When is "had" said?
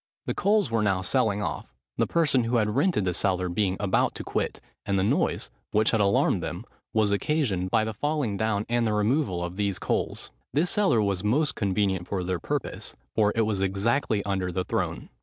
2.55-2.75, 5.91-6.01